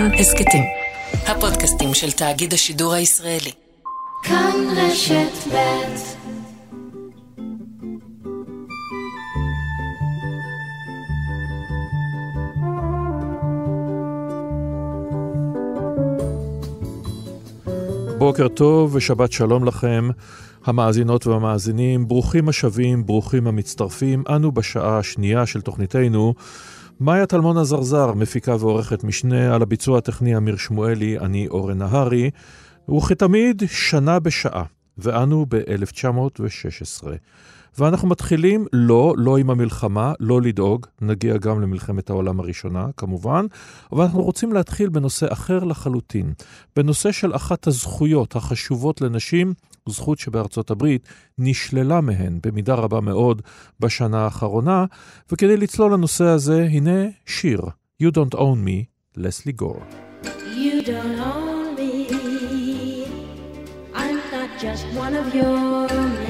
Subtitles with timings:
[0.00, 0.64] כאן הסכתים.
[1.26, 3.50] הפודקאסטים של תאגיד השידור הישראלי.
[4.22, 5.58] כאן רשת ב'
[18.18, 20.08] בוקר טוב ושבת שלום לכם,
[20.64, 22.08] המאזינות והמאזינים.
[22.08, 24.22] ברוכים השבים, ברוכים המצטרפים.
[24.28, 26.34] אנו בשעה השנייה של תוכניתנו.
[27.00, 32.30] מאיה טלמון עזרזר, מפיקה ועורכת משנה, על הביצוע הטכני אמיר שמואלי, אני אורן נהרי,
[32.96, 34.64] וכתמיד, שנה בשעה,
[34.98, 37.06] ואנו ב-1916.
[37.78, 43.46] ואנחנו מתחילים לא, לא עם המלחמה, לא לדאוג, נגיע גם למלחמת העולם הראשונה, כמובן,
[43.92, 46.32] אבל אנחנו רוצים להתחיל בנושא אחר לחלוטין,
[46.76, 49.54] בנושא של אחת הזכויות החשובות לנשים,
[49.88, 51.08] זכות שבארצות הברית
[51.38, 53.42] נשללה מהן במידה רבה מאוד
[53.80, 54.84] בשנה האחרונה,
[55.32, 57.60] וכדי לצלול לנושא הזה, הנה שיר,
[58.02, 58.84] You Don't Own Me,
[59.16, 59.80] לסלי גור.
[60.22, 62.10] You don't own me
[63.94, 65.70] I'm not just one of your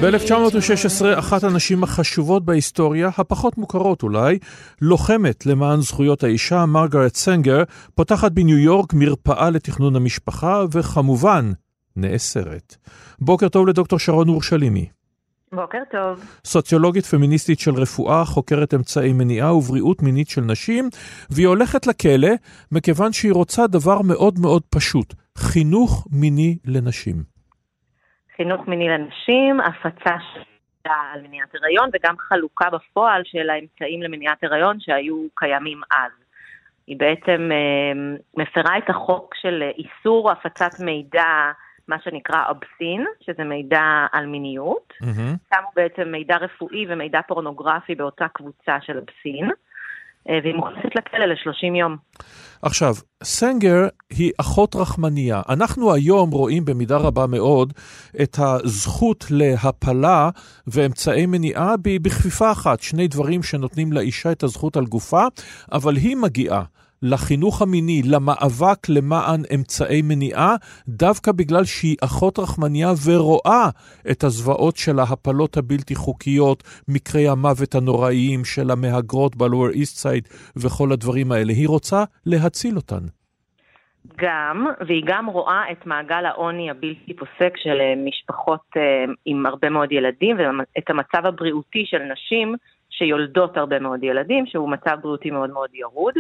[0.01, 4.39] ב-1916, אחת הנשים החשובות בהיסטוריה, הפחות מוכרות אולי,
[4.81, 7.63] לוחמת למען זכויות האישה, מרגרט סנגר,
[7.95, 11.53] פותחת בניו יורק מרפאה לתכנון המשפחה, וכמובן,
[12.01, 12.77] נאסרת.
[13.19, 14.87] בוקר טוב לדוקטור שרון אורשלימי.
[15.53, 16.21] בוקר טוב.
[16.45, 20.85] סוציולוגית פמיניסטית של רפואה, חוקרת אמצעי מניעה ובריאות מינית של נשים,
[21.31, 22.35] והיא הולכת לכלא
[22.73, 27.17] מכיוון שהיא רוצה דבר מאוד מאוד פשוט, חינוך מיני לנשים.
[28.37, 30.17] חינוך מיני לנשים, הפצה
[30.85, 36.13] על מניעת הריון וגם חלוקה בפועל של האמצעים למניעת הריון שהיו קיימים אז.
[36.87, 41.25] היא בעצם אה, מפרה את החוק של איסור הפצת מידע,
[41.91, 44.93] מה שנקרא אובסין, שזה מידע על מיניות.
[45.03, 45.55] Mm-hmm.
[45.55, 49.51] שמו בעצם מידע רפואי ומידע פורנוגרפי באותה קבוצה של אובסין,
[50.29, 51.97] אה, והיא מוכנסת לכלא ל-30 יום.
[52.63, 55.43] עכשיו, סנגר היא אחות רחמניה.
[55.49, 57.73] אנחנו היום רואים במידה רבה מאוד
[58.23, 60.31] את הזכות להפלה
[60.67, 65.25] ואמצעי מניעה בכפיפה אחת, שני דברים שנותנים לאישה את הזכות על גופה,
[65.73, 66.63] אבל היא מגיעה.
[67.03, 70.57] לחינוך המיני, למאבק למען אמצעי מניעה,
[70.89, 73.69] דווקא בגלל שהיא אחות רחמניה ורואה
[74.11, 80.93] את הזוועות של ההפלות הבלתי חוקיות, מקרי המוות הנוראיים של המהגרות ב-Lower East Side וכל
[80.93, 81.53] הדברים האלה.
[81.53, 83.05] היא רוצה להציל אותן.
[84.17, 89.69] גם, והיא גם רואה את מעגל העוני הבלתי פוסק של אה, משפחות אה, עם הרבה
[89.71, 92.55] מאוד ילדים, ואת המצב הבריאותי של נשים
[92.91, 96.15] שיולדות הרבה מאוד ילדים, שהוא מצב בריאותי מאוד מאוד ירוד.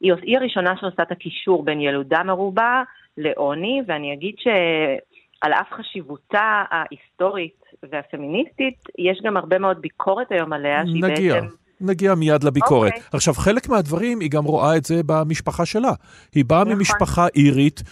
[0.00, 2.82] היא, היא הראשונה שעושה את הקישור בין ילודה מרובה
[3.16, 7.60] לעוני, ואני אגיד שעל אף חשיבותה ההיסטורית
[7.92, 11.40] והפמיניסטית, יש גם הרבה מאוד ביקורת היום עליה, שהיא נגיע.
[11.40, 11.46] בעצם...
[11.80, 12.92] נגיע מיד לביקורת.
[12.92, 13.02] אוקיי.
[13.12, 15.92] עכשיו, חלק מהדברים, היא גם רואה את זה במשפחה שלה.
[16.34, 16.72] היא באה נכון.
[16.74, 17.82] ממשפחה אירית,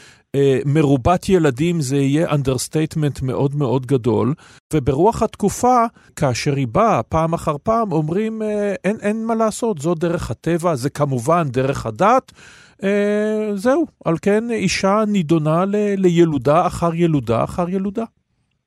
[0.66, 4.34] מרובת ילדים, זה יהיה understatement מאוד מאוד גדול,
[4.72, 5.84] וברוח התקופה,
[6.16, 10.74] כאשר היא באה פעם אחר פעם, אומרים, אה, אין, אין מה לעשות, זו דרך הטבע,
[10.74, 12.32] זה כמובן דרך הדת.
[12.84, 18.04] אה, זהו, על כן אישה נידונה ל, לילודה אחר ילודה אחר ילודה.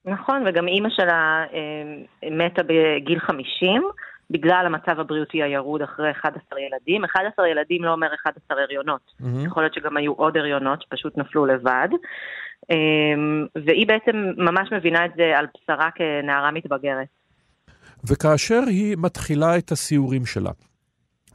[0.06, 3.82] נכון, וגם אימא שלה אה, מתה בגיל 50,
[4.32, 7.06] בגלל המצב הבריאותי הירוד אחרי 11 ילדים.
[7.06, 9.02] 11 ילדים לא אומר 11 הריונות.
[9.20, 9.46] מהמם.
[9.46, 11.90] יכול להיות שגם היו עוד הריונות שפשוט נפלו לבד.
[12.70, 17.08] אמ, והיא בעצם ממש מבינה את זה על בשרה כנערה מתבגרת.
[18.10, 20.52] וכאשר היא מתחילה את הסיורים שלה,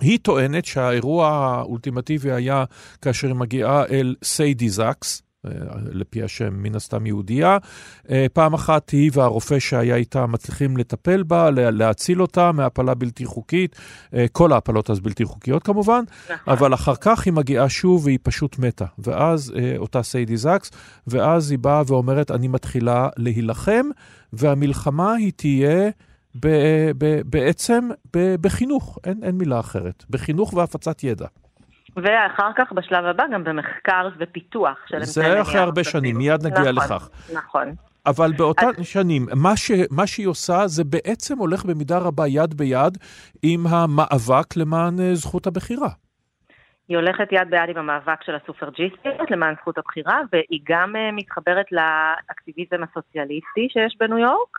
[0.01, 2.65] היא טוענת שהאירוע האולטימטיבי היה
[3.03, 5.23] כאשר היא מגיעה אל סיידי זקס,
[5.93, 7.59] לפי השם מן הסתם יהודייה.
[8.11, 13.25] אה, פעם אחת היא והרופא שהיה איתה מצליחים לטפל בה, לה- להציל אותה מהפלה בלתי
[13.25, 13.77] חוקית,
[14.15, 16.53] אה, כל ההפלות אז בלתי חוקיות כמובן, נכון.
[16.53, 18.85] אבל אחר כך היא מגיעה שוב והיא פשוט מתה.
[18.99, 20.71] ואז אה, אותה סיידי זקס,
[21.07, 23.87] ואז היא באה ואומרת, אני מתחילה להילחם,
[24.33, 25.91] והמלחמה היא תהיה
[26.41, 26.49] ב,
[26.99, 30.05] ב, בעצם ב, בחינוך, אין, אין מילה אחרת.
[30.11, 31.27] בחינוך והפצת ידע.
[31.97, 35.85] ואחר כך, בשלב הבא, גם במחקר ופיתוח של אמצעי זה מניעה אחרי הרבה.
[35.85, 37.09] שנים, מיד נגיע נכון, לכך.
[37.35, 37.75] נכון.
[38.07, 42.99] אבל באותן שנים, מה, ש, מה שהיא עושה זה בעצם הולך במידה רבה יד ביד
[43.43, 45.89] עם המאבק למען אה, זכות הבחירה.
[46.89, 51.67] היא הולכת יד ביד עם המאבק של הסופרג'יסטיות למען זכות הבחירה, והיא גם אה, מתחברת
[51.73, 54.57] לאקטיביזם הסוציאליסטי שיש בניו יורק.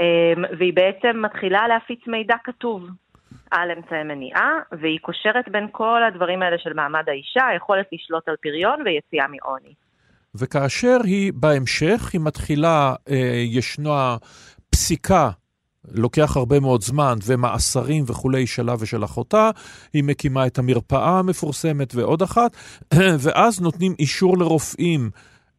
[0.00, 2.88] אמ, והיא בעצם מתחילה להפיץ מידע כתוב
[3.50, 4.50] על אמצעי מניעה,
[4.80, 9.74] והיא קושרת בין כל הדברים האלה של מעמד האישה, היכולת לשלוט על פריון ויציאה מעוני.
[10.34, 14.16] וכאשר היא בהמשך, היא מתחילה, אה, ישנה
[14.70, 15.30] פסיקה
[15.92, 19.50] לוקח הרבה מאוד זמן, ומאסרים וכולי שלה ושל אחותה,
[19.92, 22.56] היא מקימה את המרפאה המפורסמת ועוד אחת,
[23.24, 25.10] ואז נותנים אישור לרופאים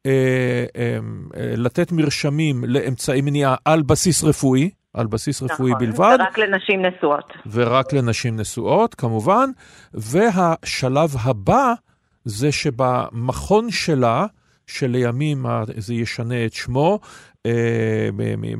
[0.05, 0.97] אה, אה,
[1.37, 6.17] אה, לתת מרשמים לאמצעי מניעה על בסיס רפואי, על בסיס רפואי נכון, בלבד.
[6.19, 7.33] ורק לנשים נשואות.
[7.51, 9.49] ורק לנשים נשואות, כמובן.
[9.93, 11.73] והשלב הבא
[12.25, 14.25] זה שבמכון שלה,
[14.67, 15.45] שלימים
[15.77, 16.99] זה ישנה את שמו,
[17.45, 18.09] אה,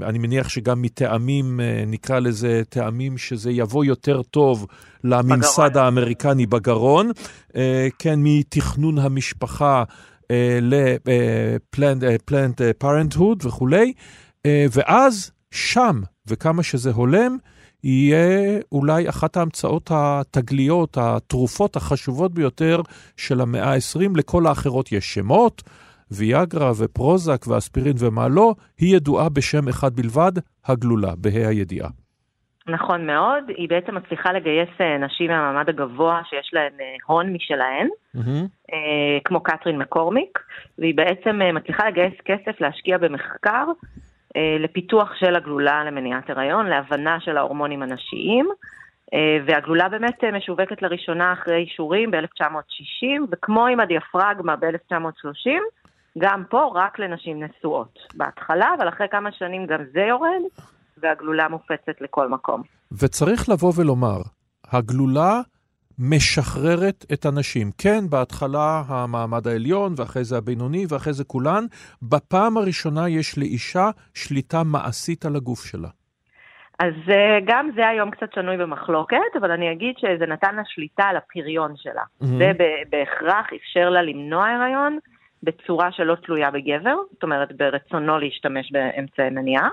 [0.02, 4.68] אני מניח שגם מטעמים, אה, נקרא לזה טעמים שזה יבוא יותר טוב
[5.04, 5.86] לממסד בגרון.
[5.86, 7.12] האמריקני בגרון,
[7.56, 9.84] אה, כן, מתכנון המשפחה
[10.62, 12.04] ל-planned
[12.84, 13.94] parenthood וכולי,
[14.46, 17.38] ואז שם, וכמה שזה הולם,
[17.84, 22.82] יהיה אולי אחת ההמצאות התגליות, התרופות החשובות ביותר
[23.18, 24.18] של המאה ה-20.
[24.18, 25.62] לכל האחרות יש שמות,
[26.12, 30.32] ויאגרה ופרוזק ואספירין ומה לא, היא ידועה בשם אחד בלבד,
[30.66, 31.90] הגלולה, בה"א הידיעה.
[32.68, 37.88] נכון מאוד, היא בעצם מצליחה לגייס אה, נשים מהמעמד הגבוה שיש להן אה, הון משלהן,
[38.16, 38.72] mm-hmm.
[39.26, 40.40] כמו קתרין מקורמיק,
[40.78, 43.66] והיא בעצם מצליחה לגייס כסף להשקיע במחקר
[44.60, 48.50] לפיתוח של הגלולה למניעת הריון, להבנה של ההורמונים הנשיים,
[49.48, 55.50] והגלולה באמת משווקת לראשונה אחרי אישורים ב-1960, וכמו עם הדיאפרגמה ב-1930,
[56.18, 60.42] גם פה רק לנשים נשואות בהתחלה, אבל אחרי כמה שנים גם זה יורד,
[60.98, 62.62] והגלולה מופצת לכל מקום.
[62.92, 64.18] וצריך לבוא ולומר,
[64.72, 65.42] הגלולה
[66.00, 67.72] משחררת את הנשים.
[67.78, 71.64] כן, בהתחלה המעמד העליון, ואחרי זה הבינוני, ואחרי זה כולן.
[72.02, 75.90] בפעם הראשונה יש לאישה שליטה מעשית על הגוף שלה.
[76.80, 76.94] אז
[77.46, 81.74] גם זה היום קצת שנוי במחלוקת, אבל אני אגיד שזה נתן לה שליטה על הפריון
[81.76, 82.02] שלה.
[82.02, 82.26] Mm-hmm.
[82.26, 82.52] זה
[82.90, 84.98] בהכרח אפשר לה למנוע הריון
[85.44, 89.70] בצורה שלא תלויה בגבר, זאת אומרת ברצונו להשתמש באמצעי מניעה,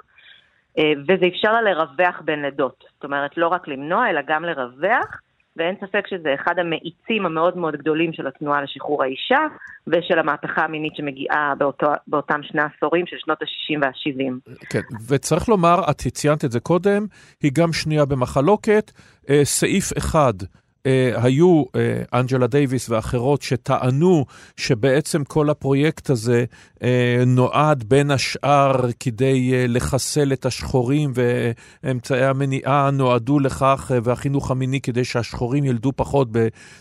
[0.78, 2.84] וזה אפשר לה לרווח בין לידות.
[2.94, 5.20] זאת אומרת, לא רק למנוע, אלא גם לרווח.
[5.56, 9.40] ואין ספק שזה אחד המאיצים המאוד מאוד גדולים של התנועה לשחרור האישה
[9.86, 14.52] ושל המהפכה המינית שמגיעה באותו, באותם שני עשורים של שנות ה-60 וה-70.
[14.70, 17.06] כן, וצריך לומר, את ציינת את זה קודם,
[17.42, 18.90] היא גם שנויה במחלוקת.
[19.44, 20.34] סעיף אחד
[21.16, 21.70] היו uh,
[22.14, 24.24] אנג'לה דייוויס ואחרות שטענו
[24.56, 26.44] שבעצם כל הפרויקט הזה
[26.74, 26.82] uh,
[27.26, 34.80] נועד בין השאר כדי uh, לחסל את השחורים ואמצעי המניעה נועדו לכך uh, והחינוך המיני
[34.80, 36.28] כדי שהשחורים ילדו פחות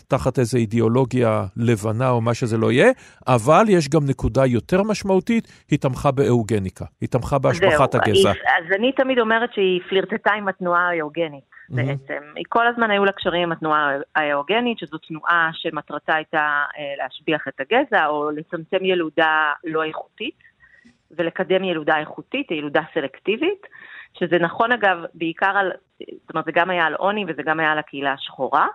[0.08, 2.90] תחת איזו אידיאולוגיה לבנה או מה שזה לא יהיה,
[3.26, 8.30] אבל יש גם נקודה יותר משמעותית, היא תמכה באהוגניקה, היא תמכה בהשבחת הגזע.
[8.30, 11.61] אז אני תמיד אומרת שהיא פלירטטה עם התנועה האאוגנית.
[11.72, 12.22] בעצם.
[12.34, 12.42] Mm-hmm.
[12.48, 17.60] כל הזמן היו לה קשרים עם התנועה האאוגנית, שזו תנועה שמטרתה הייתה אה, להשביח את
[17.60, 20.38] הגזע או לצמצם ילודה לא איכותית
[21.10, 23.66] ולקדם ילודה איכותית, ילודה סלקטיבית,
[24.18, 27.72] שזה נכון אגב בעיקר על, זאת אומרת זה גם היה על עוני וזה גם היה
[27.72, 28.66] על הקהילה השחורה,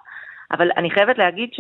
[0.52, 1.60] אבל אני חייבת להגיד ש...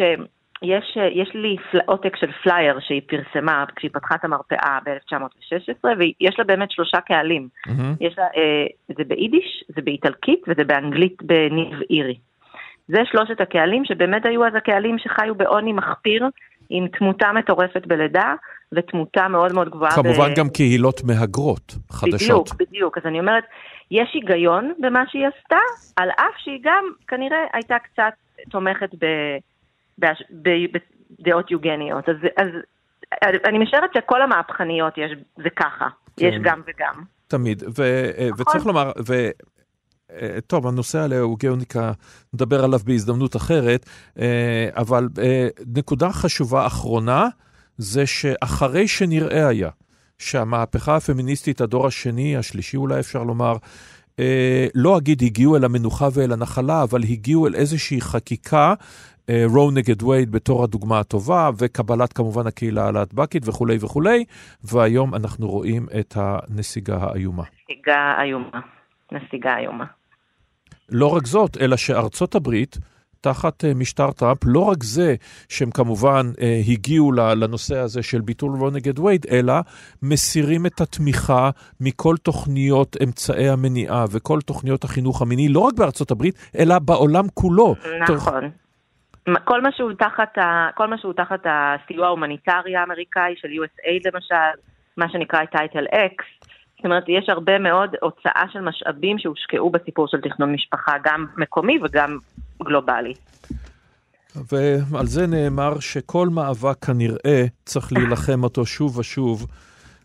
[0.63, 1.55] יש, יש לי
[1.85, 7.47] עותק של פלייר שהיא פרסמה כשהיא פתחה את המרפאה ב-1916, ויש לה באמת שלושה קהלים.
[7.67, 7.71] Mm-hmm.
[8.01, 8.65] יש לה, אה,
[8.97, 12.17] זה ביידיש, זה באיטלקית וזה באנגלית בניב אירי.
[12.87, 16.25] זה שלושת הקהלים שבאמת היו אז הקהלים שחיו בעוני מחפיר,
[16.69, 18.33] עם תמותה מטורפת בלידה,
[18.71, 19.91] ותמותה מאוד מאוד גבוהה.
[19.91, 20.37] כמובן ב...
[20.37, 22.49] גם קהילות מהגרות, חדשות.
[22.53, 22.97] בדיוק, בדיוק.
[22.97, 23.43] אז אני אומרת,
[23.91, 25.59] יש היגיון במה שהיא עשתה,
[25.95, 28.13] על אף שהיא גם כנראה הייתה קצת
[28.49, 29.05] תומכת ב...
[29.99, 32.09] בדעות יוגניות.
[32.09, 32.47] אז, אז
[33.45, 35.87] אני משערת שכל המהפכניות יש, זה ככה,
[36.17, 36.25] כן.
[36.25, 37.03] יש גם וגם.
[37.27, 37.83] תמיד, ו,
[38.31, 38.41] נכון.
[38.41, 39.13] וצריך לומר, ו...
[40.47, 41.91] טוב, הנושא על אהוגניקה,
[42.33, 43.89] נדבר עליו בהזדמנות אחרת,
[44.75, 45.07] אבל
[45.75, 47.27] נקודה חשובה אחרונה,
[47.77, 49.69] זה שאחרי שנראה היה
[50.17, 53.55] שהמהפכה הפמיניסטית, הדור השני, השלישי אולי אפשר לומר,
[54.75, 58.73] לא אגיד הגיעו אל המנוחה ואל הנחלה, אבל הגיעו אל איזושהי חקיקה
[59.29, 64.25] רו נגד וייד בתור הדוגמה הטובה, וקבלת כמובן הקהילה הלהטב"קית וכולי וכולי,
[64.63, 67.43] והיום אנחנו רואים את הנסיגה האיומה.
[67.69, 68.59] נסיגה איומה,
[69.11, 69.85] נסיגה איומה.
[70.89, 72.77] לא רק זאת, אלא שארצות הברית,
[73.21, 75.15] תחת משטר טראמפ, לא רק זה
[75.49, 76.31] שהם כמובן
[76.73, 79.53] הגיעו לנושא הזה של ביטול רו נגד וייד, אלא
[80.03, 81.49] מסירים את התמיכה
[81.81, 87.75] מכל תוכניות אמצעי המניעה וכל תוכניות החינוך המיני, לא רק בארצות הברית, אלא בעולם כולו.
[88.09, 88.49] נכון.
[89.43, 94.59] כל מה שהוא תחת, ה, כל מה שהוא תחת הסיוע ההומניטרי האמריקאי של USAID למשל,
[94.97, 96.25] מה שנקרא Title X,
[96.77, 101.79] זאת אומרת, יש הרבה מאוד הוצאה של משאבים שהושקעו בסיפור של תכנון משפחה, גם מקומי
[101.83, 102.17] וגם
[102.63, 103.13] גלובלי.
[104.89, 109.47] ועל זה נאמר שכל מאבק כנראה צריך להילחם אותו שוב ושוב,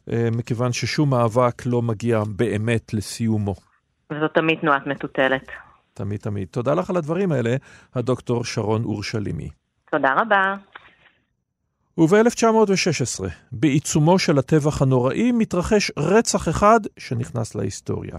[0.08, 3.54] מכיוון ששום מאבק לא מגיע באמת לסיומו.
[4.12, 5.46] וזאת תמיד תנועת מטוטלת.
[5.94, 6.48] תמיד תמיד.
[6.50, 7.56] תודה לך על הדברים האלה,
[7.94, 9.48] הדוקטור שרון אורשלימי.
[9.90, 10.54] תודה רבה.
[11.98, 18.16] וב-1916, בעיצומו של הטבח הנוראי, מתרחש רצח אחד שנכנס להיסטוריה.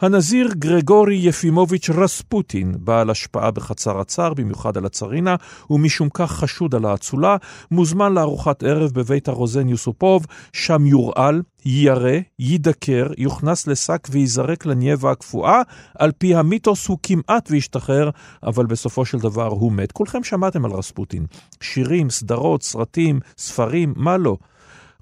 [0.00, 5.36] הנזיר גרגורי יפימוביץ' רספוטין, בעל השפעה בחצר הצאר, במיוחד על הצרינה,
[5.70, 7.36] ומשום כך חשוד על האצולה,
[7.70, 15.62] מוזמן לארוחת ערב בבית הרוזן יוסופוב, שם יורעל, יירה, יידקר, יוכנס לשק וייזרק לנייבה הקפואה.
[15.98, 18.10] על פי המיתוס הוא כמעט והשתחרר,
[18.42, 19.92] אבל בסופו של דבר הוא מת.
[19.92, 21.26] כולכם שמעתם על רספוטין.
[21.60, 24.36] שירים, סדרות, סרטים, ספרים, מה לא.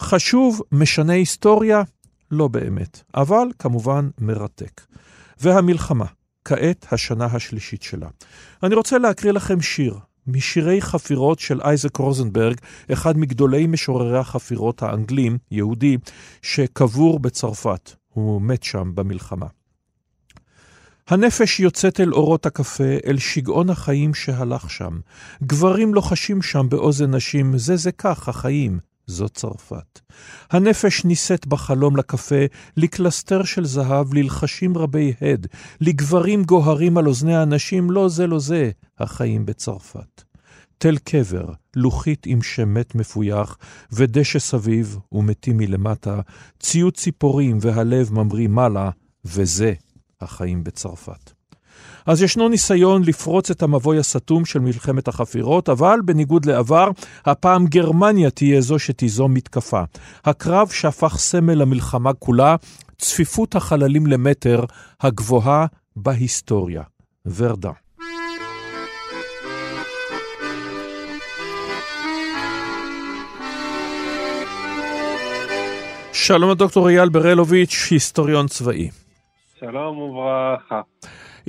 [0.01, 1.83] חשוב, משנה היסטוריה?
[2.31, 4.81] לא באמת, אבל כמובן מרתק.
[5.41, 6.05] והמלחמה,
[6.45, 8.09] כעת השנה השלישית שלה.
[8.63, 12.57] אני רוצה להקריא לכם שיר, משירי חפירות של אייזק רוזנברג,
[12.93, 15.97] אחד מגדולי משוררי החפירות האנגלים, יהודי,
[16.43, 17.91] שקבור בצרפת.
[18.09, 19.47] הוא מת שם במלחמה.
[21.09, 25.01] הנפש יוצאת אל אורות הקפה, אל שגעון החיים שהלך שם.
[25.43, 28.90] גברים לוחשים שם באוזן נשים, זה זה כך, החיים.
[29.11, 30.01] זו צרפת.
[30.51, 32.45] הנפש נישאת בחלום לקפה,
[32.77, 35.47] לקלסתר של זהב, ללחשים רבי הד,
[35.81, 40.23] לגברים גוהרים על אוזני האנשים, לא זה לא זה, החיים בצרפת.
[40.79, 43.59] תל קבר, לוחית עם שמת מפויח,
[43.93, 46.21] ודשא סביב, ומתים מלמטה,
[46.61, 48.91] ציוד ציפורים והלב ממריא מעלה,
[49.25, 49.73] וזה
[50.21, 51.40] החיים בצרפת.
[52.07, 56.89] אז ישנו ניסיון לפרוץ את המבוי הסתום של מלחמת החפירות, אבל בניגוד לעבר,
[57.25, 59.83] הפעם גרמניה תהיה זו שתיזום מתקפה.
[60.25, 62.57] הקרב שהפך סמל למלחמה כולה,
[62.99, 64.65] צפיפות החללים למטר,
[65.01, 65.67] הגבוהה
[65.97, 66.83] בהיסטוריה.
[67.27, 67.71] ורדה.
[76.13, 78.91] שלום לדוקטור אייל ברלוביץ', היסטוריון צבאי.
[79.61, 80.81] שלום וברכה.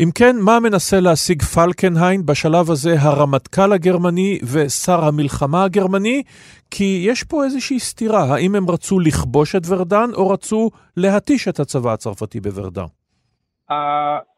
[0.04, 6.24] אם כן, מה מנסה להשיג פלקנהיין בשלב הזה הרמטכ"ל הגרמני ושר המלחמה הגרמני?
[6.72, 11.60] כי יש פה איזושהי סתירה, האם הם רצו לכבוש את ורדן או רצו להתיש את
[11.60, 12.90] הצבא הצרפתי בוורדן?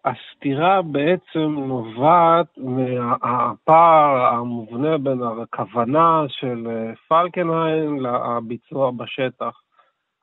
[0.05, 6.67] הסתירה בעצם נובעת מהפער המובנה בין הכוונה של
[7.07, 9.53] פלקנהיין לביצוע בשטח.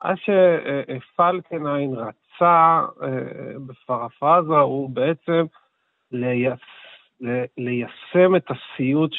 [0.01, 2.20] אז שפלקנהיין רצה,
[3.67, 5.45] בפרפרזה, הוא בעצם
[6.11, 6.59] לייש,
[7.57, 9.11] ליישם את הסיוט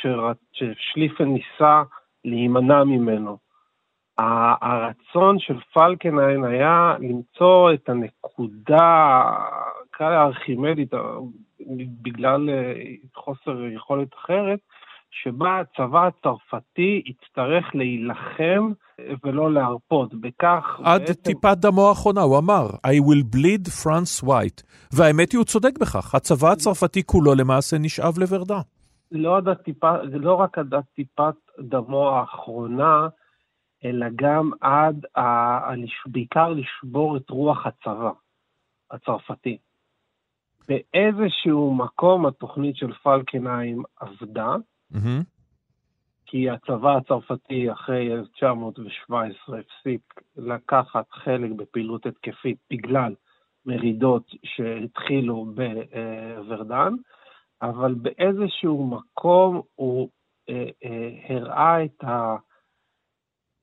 [0.53, 1.83] ששליפן ניסה
[2.25, 3.39] להימנע ממנו.
[4.19, 9.23] הרצון של פלקנהיין היה למצוא את הנקודה,
[9.93, 10.93] כאלה ארכימדית,
[12.03, 12.49] בגלל
[13.15, 14.59] חוסר יכולת אחרת,
[15.13, 18.73] שבה הצבא הצרפתי יצטרך להילחם
[19.25, 20.15] ולא להרפות.
[20.15, 21.23] בכך עד בעצם...
[21.23, 24.63] טיפת דמו האחרונה, הוא אמר, I will bleed France white.
[24.93, 28.61] והאמת היא, הוא צודק בכך, הצבא הצרפתי כולו למעשה נשאב לוורדה.
[29.13, 33.09] לא, עד הטיפה, לא רק עד טיפת דמו האחרונה,
[33.85, 35.23] אלא גם עד, ה...
[36.07, 38.11] בעיקר לשבור את רוח הצבא
[38.91, 39.59] הצרפתי.
[40.69, 44.57] באיזשהו מקום התוכנית של פלקנהיים עבדה,
[44.93, 45.25] Mm-hmm.
[46.27, 53.15] כי הצבא הצרפתי אחרי 1917 הפסיק לקחת חלק בפעילות התקפית בגלל
[53.67, 56.95] מרידות שהתחילו בוורדן,
[57.63, 60.09] אבל באיזשהו מקום הוא
[60.49, 62.05] אה, אה, הראה את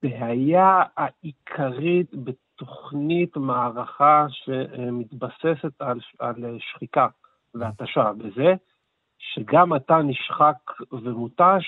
[0.04, 5.82] הבעיה העיקרית בתוכנית מערכה שמתבססת
[6.20, 7.08] על, שחיקה
[7.54, 8.54] והתשה, וזה
[9.20, 10.58] שגם אתה נשחק
[10.92, 11.66] ומותש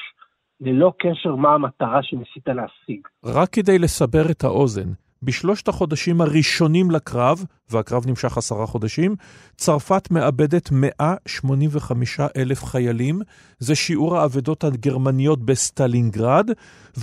[0.61, 3.07] ללא קשר מה המטרה שניסית להשיג.
[3.25, 4.89] רק כדי לסבר את האוזן,
[5.23, 9.15] בשלושת החודשים הראשונים לקרב, והקרב נמשך עשרה חודשים,
[9.55, 13.19] צרפת מאבדת 185 אלף חיילים,
[13.59, 16.49] זה שיעור האבדות הגרמניות בסטלינגרד,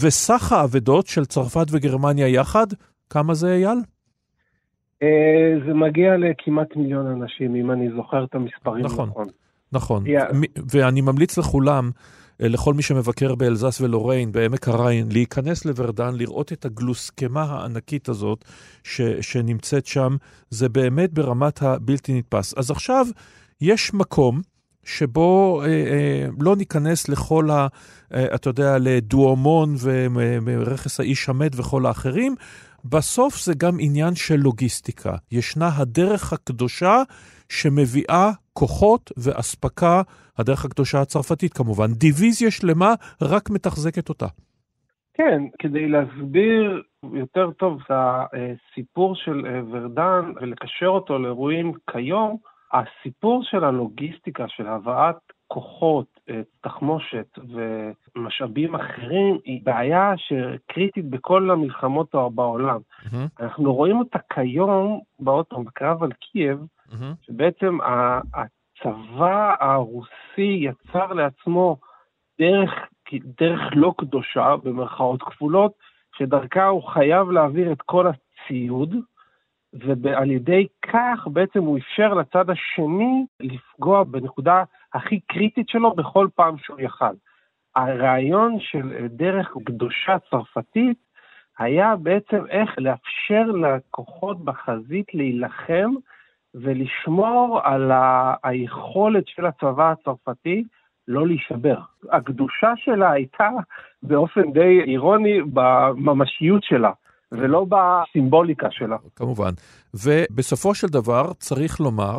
[0.03, 2.67] וסך האבדות של צרפת וגרמניה יחד,
[3.11, 3.79] כמה זה אייל?
[5.03, 9.09] אה, זה מגיע לכמעט מיליון אנשים, אם אני זוכר את המספרים נכון.
[9.09, 9.27] נכון.
[9.73, 10.35] נכון, yeah.
[10.71, 11.91] ואני ממליץ לכולם,
[12.43, 18.45] אה, לכל מי שמבקר באלזס ולוריין, בעמק הריין, להיכנס לוורדן, לראות את הגלוסקמה הענקית הזאת
[18.85, 20.17] ש, שנמצאת שם,
[20.51, 22.55] זה באמת ברמת הבלתי נתפס.
[22.57, 23.07] אז עכשיו
[23.61, 24.41] יש מקום
[24.89, 27.67] שבו אה, אה, לא ניכנס לכל ה...
[28.15, 29.75] אה, אתה יודע, לדואומון
[30.45, 32.35] ורכס האיש המת וכל האחרים,
[32.85, 35.17] בסוף זה גם עניין של לוגיסטיקה.
[35.33, 37.03] ישנה הדרך הקדושה
[37.49, 40.03] שמביאה כוחות ואספקה,
[40.39, 41.87] הדרך הקדושה הצרפתית כמובן.
[41.93, 44.27] דיוויזיה שלמה רק מתחזקת אותה.
[45.15, 52.37] כן, כדי להסביר יותר טוב את הסיפור של ורדן ולקשר אותו לאירועים כיום,
[52.73, 57.39] הסיפור של הלוגיסטיקה, של הבאת כוחות, אה, תחמושת
[58.17, 62.81] ומשאבים אחרים, היא בעיה שקריטית בכל המלחמות בעולם.
[62.81, 63.17] Mm-hmm.
[63.41, 66.59] אנחנו רואים אותה כיום, בעוד פעם, בקרב על קייב,
[66.91, 67.27] mm-hmm.
[67.27, 67.79] שבעצם
[68.35, 71.77] הצבא הרוסי יצר לעצמו
[72.41, 72.71] דרך,
[73.41, 75.73] דרך לא קדושה, במרכאות כפולות,
[76.19, 78.95] שדרכה הוא חייב להעביר את כל הציוד,
[79.73, 84.65] ועל ידי כך בעצם הוא אפשר לצד השני לפגוע בנקודה
[84.95, 87.15] הכי קריטית שלו בכל פעם שהוא יכל.
[87.77, 90.99] הרעיון של דרך קדושה צרפתית
[91.59, 95.91] היה בעצם איך לאפשר לכוחות בחזית להילחם
[96.55, 100.65] ולשמור על ה- היכולת של הצבא הצרפתי
[101.09, 101.79] לא להישבר.
[102.13, 103.49] הקדושה שלה הייתה
[104.03, 106.91] באופן די אירוני בממשיות שלה.
[107.33, 108.97] ולא בסימבוליקה שלה.
[109.17, 109.51] כמובן.
[109.95, 112.19] ובסופו של דבר צריך לומר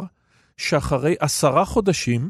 [0.57, 2.21] שאחרי עשרה חודשים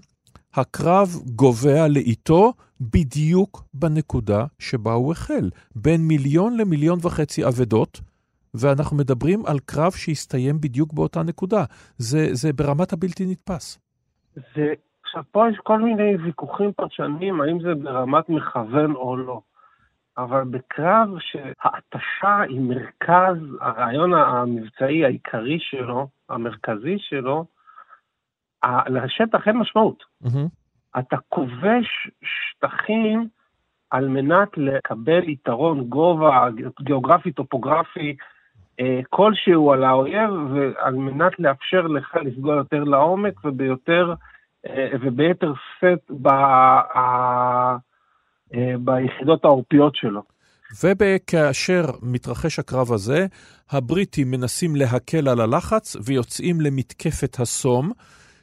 [0.53, 8.01] הקרב גובע לאיתו בדיוק בנקודה שבה הוא החל, בין מיליון למיליון וחצי אבדות,
[8.53, 11.63] ואנחנו מדברים על קרב שהסתיים בדיוק באותה נקודה.
[11.97, 13.79] זה, זה ברמת הבלתי נתפס.
[14.35, 19.41] זה, עכשיו, פה יש כל מיני ויכוחים פרשניים, האם זה ברמת מכוון או לא.
[20.17, 27.45] אבל בקרב שההתשה היא מרכז, הרעיון המבצעי העיקרי שלו, המרכזי שלו,
[28.87, 30.03] לשטח אין משמעות.
[30.23, 30.99] Mm-hmm.
[30.99, 33.27] אתה כובש שטחים
[33.89, 36.47] על מנת לקבל יתרון גובה
[36.81, 38.15] גיאוגרפי, טופוגרפי,
[39.09, 44.13] כלשהו על האויב, ועל מנת לאפשר לך לפגוע יותר לעומק וביותר,
[44.67, 46.11] אה, וביתר שאת
[48.55, 50.21] אה, ביחידות העורפיות שלו.
[50.83, 53.25] וכאשר מתרחש הקרב הזה,
[53.71, 57.91] הבריטים מנסים להקל על הלחץ ויוצאים למתקפת הסום,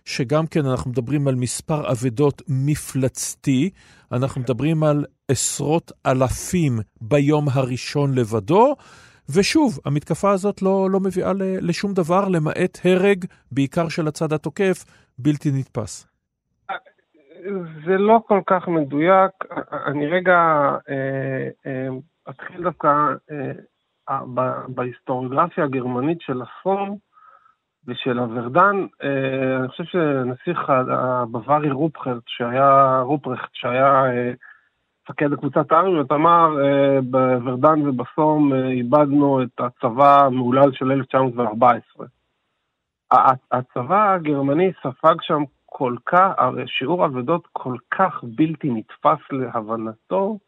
[0.04, 3.70] שגם כן אנחנו מדברים על מספר אבדות מפלצתי,
[4.12, 8.74] אנחנו מדברים על עשרות אלפים ביום הראשון לבדו,
[9.34, 14.84] ושוב, המתקפה הזאת לא, לא מביאה לשום דבר למעט הרג, בעיקר של הצד התוקף,
[15.18, 16.06] בלתי נתפס.
[17.86, 19.30] זה לא כל כך מדויק.
[19.86, 20.38] אני רגע
[20.88, 21.88] אה, אה,
[22.30, 22.88] אתחיל דווקא
[23.30, 24.20] אה,
[24.68, 26.96] בהיסטוריוגרפיה הגרמנית של הסום
[27.86, 28.86] ושל הוורדן.
[29.02, 34.32] אה, אני חושב שנסיך הבווארי רופרכט, שהיה, רופרכט, שהיה אה,
[35.10, 42.06] מפקד אה, קבוצת הארמיות, אמר, אה, בוורדן ובסום אה, איבדנו את הצבא המהולל של 1914.
[43.52, 46.32] הצבא הגרמני ספג שם כל כך,
[46.66, 50.38] שיעור אבדות כל כך בלתי נתפס להבנתו,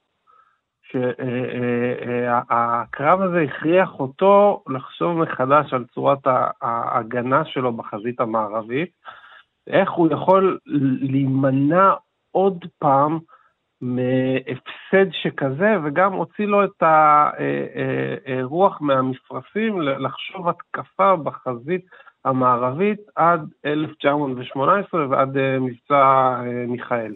[2.03, 6.27] שהקרב הזה הכריח אותו לחשוב מחדש על צורת
[6.63, 8.91] ההגנה שלו בחזית המערבית,
[9.67, 10.59] איך הוא יכול
[11.01, 11.93] להימנע
[12.33, 13.19] עוד פעם
[13.81, 21.85] מהפסד שכזה, וגם הוציא לו את הרוח מהמפרשים לחשוב התקפה בחזית
[22.25, 27.15] המערבית עד 1918 ועד אה, מבצע אה, מיכאל.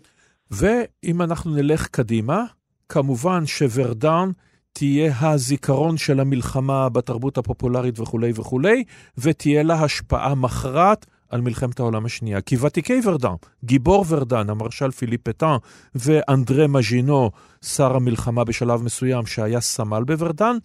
[0.50, 2.44] ואם אנחנו נלך קדימה,
[2.88, 4.28] כמובן שוורדן
[4.72, 8.84] תהיה הזיכרון של המלחמה בתרבות הפופולרית וכולי וכולי,
[9.18, 12.40] ותהיה לה השפעה מכרעת על מלחמת העולם השנייה.
[12.40, 15.56] כי ותיקי ורדן, גיבור ורדן, המרשל פיליפ פטן
[15.94, 17.30] ואנדרה מז'ינו,
[17.64, 20.56] שר המלחמה בשלב מסוים שהיה סמל בוורדן,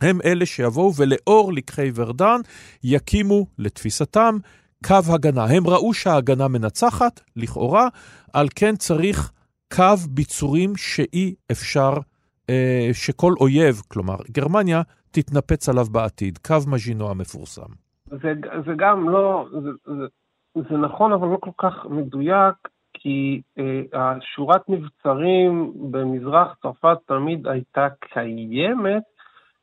[0.00, 2.40] הם אלה שיבואו ולאור לקחי ורדן
[2.84, 4.36] יקימו לתפיסתם
[4.84, 5.44] קו הגנה.
[5.44, 7.88] הם ראו שההגנה מנצחת, לכאורה,
[8.32, 9.32] על כן צריך
[9.74, 11.92] קו ביצורים שאי אפשר,
[12.50, 16.38] אה, שכל אויב, כלומר גרמניה, תתנפץ עליו בעתיד.
[16.38, 17.87] קו מז'ינו המפורסם.
[18.10, 18.32] זה,
[18.66, 20.06] זה גם לא, זה, זה,
[20.54, 22.54] זה נכון, אבל לא כל כך מדויק,
[22.94, 23.42] כי
[23.94, 29.02] אה, שורת מבצרים במזרח צרפת תמיד הייתה קיימת,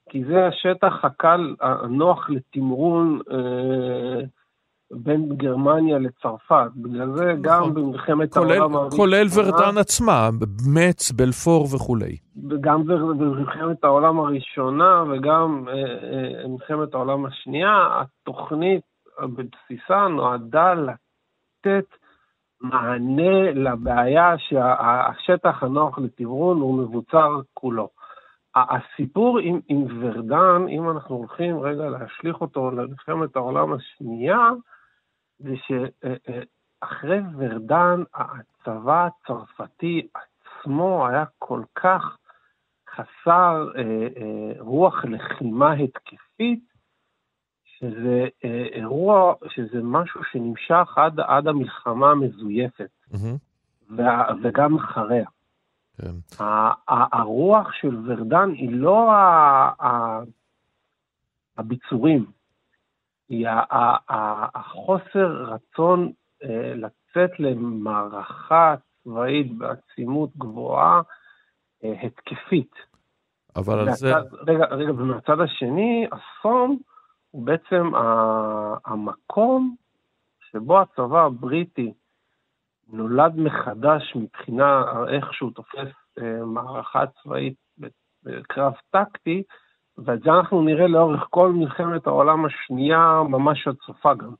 [0.09, 4.21] כי זה השטח הקל, הנוח לתמרון אה,
[4.95, 6.71] בין גרמניה לצרפת.
[6.75, 7.41] בגלל זה נכון.
[7.41, 8.97] גם במלחמת כולל, העולם הראשונה...
[8.97, 10.29] כולל ורדן עצמה,
[10.73, 12.17] מצ, בלפור וכולי.
[12.61, 18.81] גם במלחמת העולם הראשונה וגם אה, אה, מלחמת העולם השנייה, התוכנית
[19.19, 21.85] בבסיסה נועדה לתת
[22.61, 27.89] מענה לבעיה שהשטח הנוח לתמרון הוא מבוצר כולו.
[28.55, 34.49] הסיפור עם, עם ורדן, אם אנחנו הולכים רגע להשליך אותו למלחמת העולם השנייה,
[35.39, 42.17] זה שאחרי ורדן, הצבא הצרפתי עצמו היה כל כך
[42.95, 43.81] חסר אה,
[44.17, 46.63] אה, רוח לחימה התקפית,
[47.65, 52.89] שזה אה, אירוע, שזה משהו שנמשך עד, עד המלחמה המזויפת,
[53.89, 55.25] וה, וגם אחריה.
[55.97, 56.43] כן.
[56.87, 60.19] הרוח של ורדן היא לא ה, ה,
[61.57, 62.25] הביצורים,
[63.29, 63.47] היא
[64.55, 66.11] החוסר רצון
[66.43, 71.01] אה, לצאת למערכה צבאית בעצימות גבוהה,
[71.83, 72.71] אה, התקפית.
[73.55, 74.13] אבל על זה...
[74.47, 76.77] רגע, רגע, ומהצד השני, אסון
[77.31, 77.91] הוא בעצם
[78.85, 79.75] המקום
[80.51, 81.93] שבו הצבא הבריטי
[82.87, 87.55] נולד מחדש מבחינה איך שהוא תופס אה, מערכה צבאית
[88.23, 89.43] בקרב טקטי,
[89.97, 94.33] ואת זה אנחנו נראה לאורך כל מלחמת העולם השנייה, ממש עד סופה גם.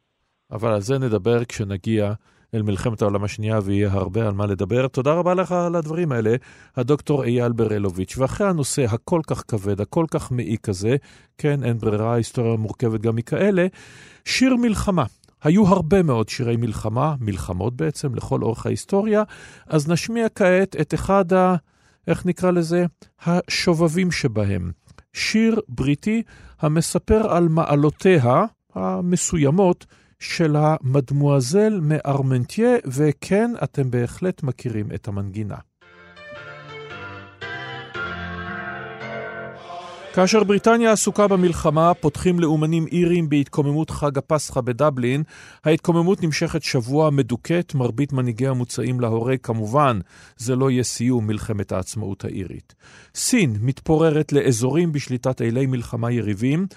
[0.52, 2.14] אבל על זה נדבר כשנגיע
[2.54, 4.88] אל מלחמת העולם השנייה, ויהיה הרבה על מה לדבר.
[4.88, 6.36] תודה רבה לך על הדברים האלה,
[6.78, 8.18] הדוקטור אייל ברלוביץ'.
[8.18, 10.96] ואחרי הנושא הכל כך כבד, הכל כך מעיק הזה,
[11.38, 13.68] כן, אין ברירה, ההיסטוריה מורכבת גם מכאלה,
[14.26, 15.04] שיר מלחמה.
[15.44, 19.24] היו הרבה מאוד שירי מלחמה, מלחמות בעצם, לכל אורך ההיסטוריה,
[19.68, 21.56] אז נשמיע כעת את אחד ה...
[22.08, 22.86] איך נקרא לזה?
[23.26, 24.72] השובבים שבהם.
[25.16, 26.24] שיר בריטי
[26.60, 29.86] המספר על מעלותיה המסוימות
[30.20, 35.58] של המדמואזל מארמנטיה, וכן, אתם בהחלט מכירים את המנגינה.
[40.16, 45.24] כאשר בריטניה עסוקה במלחמה, פותחים לאומנים אירים בהתקוממות חג הפסחא בדבלין.
[45.66, 49.38] ההתקוממות נמשכת שבוע מדוכאת, מרבית מנהיגיה מוצאים להורג.
[49.44, 50.00] כמובן,
[50.38, 52.76] זה לא יהיה סיום מלחמת העצמאות האירית.
[53.16, 56.68] סין מתפוררת לאזורים בשליטת אילי מלחמה יריבים,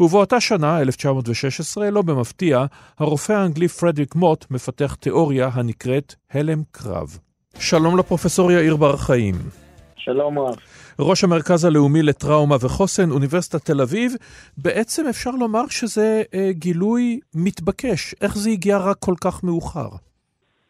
[0.00, 2.64] ובאותה שנה, 1916, לא במפתיע,
[2.98, 7.18] הרופא האנגלי פרדריק מוט מפתח תיאוריה הנקראת הלם קרב.
[7.58, 9.65] שלום לפרופסור יאיר בר חיים.
[10.06, 10.56] שלום רב.
[11.00, 14.12] ראש המרכז הלאומי לטראומה וחוסן, אוניברסיטת תל אביב,
[14.58, 18.14] בעצם אפשר לומר שזה אה, גילוי מתבקש.
[18.20, 19.88] איך זה הגיע רק כל כך מאוחר?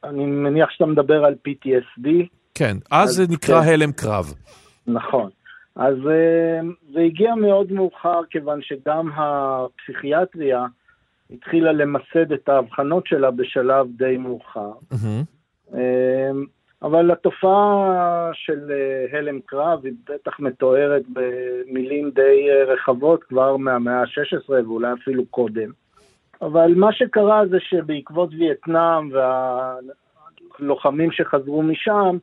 [0.05, 2.09] אני מניח שאתה מדבר על PTSD.
[2.55, 3.69] כן, אז, אז זה נקרא כן.
[3.69, 4.35] הלם קרב.
[4.87, 5.31] נכון.
[5.77, 6.61] אז אה,
[6.93, 10.67] זה הגיע מאוד מאוחר, כיוון שגם הפסיכיאטריה
[11.31, 14.73] התחילה למסד את ההבחנות שלה בשלב די מאוחר.
[14.93, 15.77] Mm-hmm.
[16.87, 24.51] אבל התופעה של אה, הלם קרב היא בטח מתוארת במילים די רחבות כבר מהמאה ה-16
[24.51, 25.71] ואולי אפילו קודם.
[26.43, 29.11] אבל מה שקרה זה שבעקבות וייטנאם
[30.59, 32.19] והלוחמים שחזרו משם,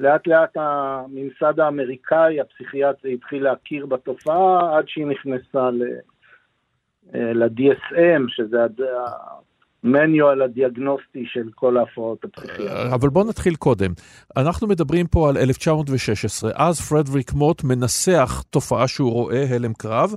[0.00, 5.70] לאט לאט הממסד האמריקאי, הפסיכיאטרי, התחיל להכיר בתופעה עד שהיא נכנסה
[7.12, 8.64] ל-DSM, אה, שזה
[9.84, 12.92] המניואל הדיאגנוסטי של כל ההפרעות הפסיכיאטריות.
[12.92, 13.92] אבל בואו נתחיל קודם.
[14.36, 20.14] אנחנו מדברים פה על 1916, אז פרדריק מוט מנסח תופעה שהוא רואה, הלם קרב,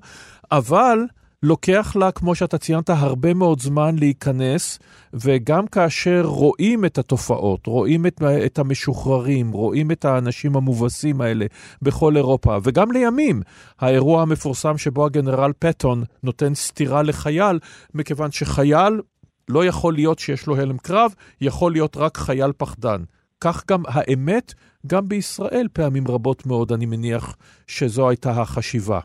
[0.51, 0.99] אבל...
[1.43, 4.79] לוקח לה, כמו שאתה ציינת, הרבה מאוד זמן להיכנס,
[5.13, 11.45] וגם כאשר רואים את התופעות, רואים את, את המשוחררים, רואים את האנשים המובסים האלה
[11.81, 13.41] בכל אירופה, וגם לימים,
[13.79, 17.59] האירוע המפורסם שבו הגנרל פטון נותן סטירה לחייל,
[17.93, 19.01] מכיוון שחייל
[19.49, 23.03] לא יכול להיות שיש לו הלם קרב, יכול להיות רק חייל פחדן.
[23.41, 24.53] כך גם האמת,
[24.87, 28.99] גם בישראל פעמים רבות מאוד, אני מניח שזו הייתה החשיבה.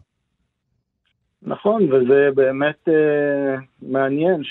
[1.43, 4.43] נכון, וזה באמת אה, מעניין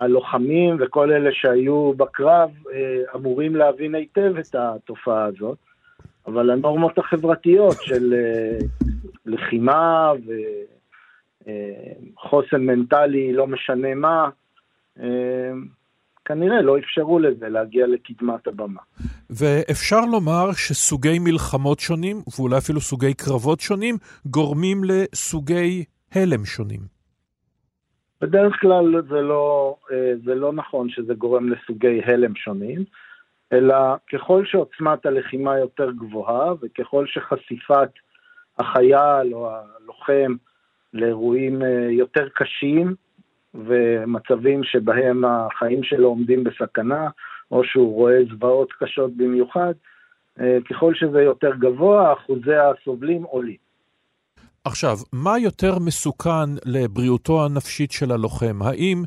[0.00, 5.58] שהלוחמים וכל אלה שהיו בקרב אה, אמורים להבין היטב את התופעה הזאת,
[6.26, 8.58] אבל הנורמות החברתיות של אה,
[9.26, 10.73] לחימה וחוסן
[11.48, 14.28] אה, מנטלי, לא משנה מה,
[15.00, 15.52] אה,
[16.24, 18.80] כנראה לא אפשרו לזה להגיע לקדמת הבמה.
[19.30, 23.94] ואפשר לומר שסוגי מלחמות שונים, ואולי אפילו סוגי קרבות שונים,
[24.26, 26.80] גורמים לסוגי הלם שונים.
[28.20, 32.84] בדרך כלל זה לא, אה, זה לא נכון שזה גורם לסוגי הלם שונים,
[33.52, 33.76] אלא
[34.12, 37.90] ככל שעוצמת הלחימה יותר גבוהה, וככל שחשיפת
[38.58, 40.34] החייל או הלוחם
[40.94, 42.94] לאירועים אה, יותר קשים,
[43.54, 47.08] ומצבים שבהם החיים שלו עומדים בסכנה,
[47.50, 49.74] או שהוא רואה זוועות קשות במיוחד,
[50.40, 53.64] אה, ככל שזה יותר גבוה, אחוזי הסובלים עולים.
[54.64, 58.62] עכשיו, מה יותר מסוכן לבריאותו הנפשית של הלוחם?
[58.62, 59.02] האם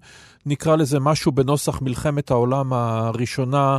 [0.45, 3.77] נקרא לזה משהו בנוסח מלחמת העולם הראשונה,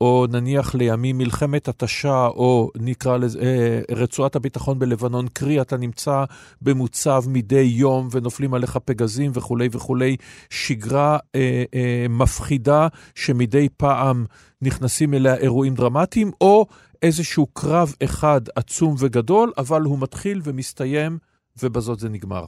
[0.00, 6.24] או נניח לימים מלחמת התשה, או נקרא לזה אה, רצועת הביטחון בלבנון, קרי אתה נמצא
[6.62, 10.16] במוצב מדי יום ונופלים עליך פגזים וכולי וכולי,
[10.50, 14.24] שגרה אה, אה, מפחידה שמדי פעם
[14.62, 16.66] נכנסים אליה אירועים דרמטיים, או
[17.02, 21.18] איזשהו קרב אחד עצום וגדול, אבל הוא מתחיל ומסתיים
[21.62, 22.44] ובזאת זה נגמר.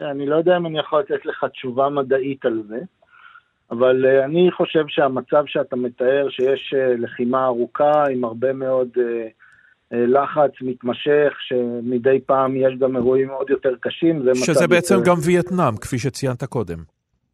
[0.00, 2.78] אני לא יודע אם אני יכול לתת לך תשובה מדעית על זה,
[3.70, 9.92] אבל uh, אני חושב שהמצב שאתה מתאר, שיש uh, לחימה ארוכה עם הרבה מאוד uh,
[9.92, 15.10] לחץ מתמשך, שמדי פעם יש גם אירועים עוד יותר קשים, זה שזה בעצם יותר...
[15.10, 16.78] גם וייטנאם, כפי שציינת קודם.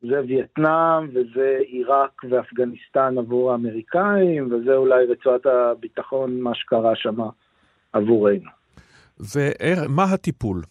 [0.03, 7.17] זה וייטנאם וזה עיראק ואפגניסטן עבור האמריקאים, וזה אולי רצועת הביטחון, מה שקרה שם
[7.93, 8.51] עבורנו.
[9.21, 10.63] ומה הטיפול?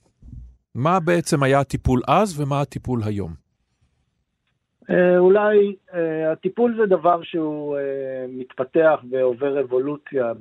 [0.76, 3.43] מה בעצם היה הטיפול אז ומה הטיפול היום?
[4.90, 10.34] אה, אולי אה, הטיפול זה דבר שהוא אה, מתפתח ועובר אבולוציה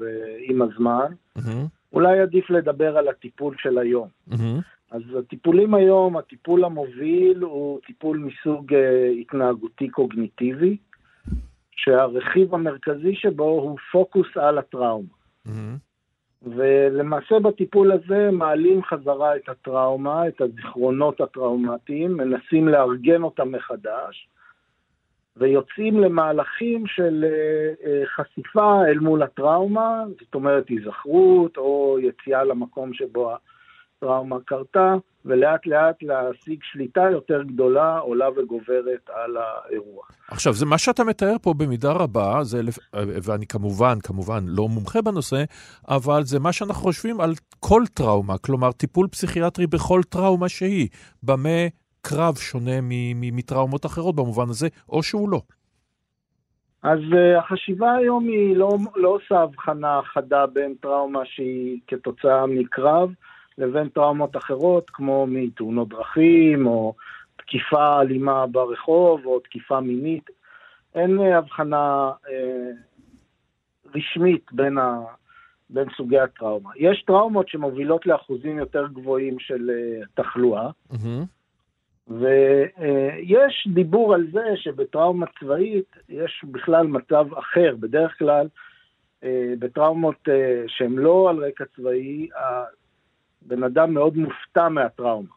[0.46, 1.12] עם הזמן.
[1.38, 1.68] Mm-hmm.
[1.92, 4.08] אולי עדיף לדבר על הטיפול של היום.
[4.30, 4.62] Mm-hmm.
[4.90, 8.74] אז הטיפולים היום, הטיפול המוביל הוא טיפול מסוג
[9.20, 10.76] התנהגותי קוגניטיבי,
[11.76, 15.08] שהרכיב המרכזי שבו הוא פוקוס על הטראומה.
[15.46, 15.91] Mm-hmm.
[16.46, 24.28] ולמעשה בטיפול הזה מעלים חזרה את הטראומה, את הזיכרונות הטראומטיים, מנסים לארגן אותם מחדש,
[25.36, 32.94] ויוצאים למהלכים של אה, אה, חשיפה אל מול הטראומה, זאת אומרת היזכרות או יציאה למקום
[32.94, 33.32] שבו
[34.02, 40.02] הטראומה קרתה, ולאט לאט להשיג שליטה יותר גדולה, עולה וגוברת על האירוע.
[40.28, 42.60] עכשיו, זה מה שאתה מתאר פה במידה רבה, זה,
[42.94, 45.44] ואני כמובן, כמובן לא מומחה בנושא,
[45.88, 50.88] אבל זה מה שאנחנו חושבים על כל טראומה, כלומר, טיפול פסיכיאטרי בכל טראומה שהיא.
[51.22, 51.68] במה
[52.00, 52.80] קרב שונה
[53.14, 55.40] מטראומות אחרות במובן הזה, או שהוא לא.
[56.82, 63.10] אז uh, החשיבה היום היא לא, לא עושה הבחנה חדה בין טראומה שהיא כתוצאה מקרב,
[63.58, 66.94] לבין טראומות אחרות, כמו מתאונות דרכים, או
[67.36, 70.30] תקיפה אלימה ברחוב, או תקיפה מינית.
[70.94, 72.70] אין אה, הבחנה אה,
[73.94, 75.00] רשמית בין, ה,
[75.70, 76.70] בין סוגי הטראומה.
[76.76, 81.24] יש טראומות שמובילות לאחוזים יותר גבוהים של אה, תחלואה, mm-hmm.
[82.08, 87.74] ויש אה, דיבור על זה שבטראומה צבאית יש בכלל מצב אחר.
[87.80, 88.48] בדרך כלל,
[89.24, 92.28] אה, בטראומות אה, שהן לא על רקע צבאי,
[93.46, 95.28] בן אדם מאוד מופתע מהטראומה.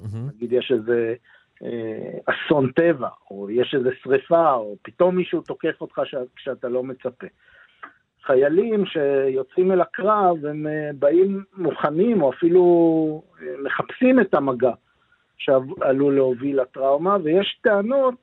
[0.00, 0.16] Mm-hmm.
[0.34, 1.14] נגיד יש איזה
[1.62, 6.00] אה, אסון טבע, או יש איזה שריפה, או פתאום מישהו תוקף אותך
[6.36, 7.26] כשאתה לא מצפה.
[8.28, 14.72] חיילים שיוצאים אל הקרב, הם אה, באים מוכנים, או אפילו אה, מחפשים את המגע
[15.38, 18.14] שעלול להוביל לטראומה, ויש טענות